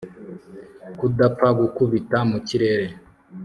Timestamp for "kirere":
2.47-2.87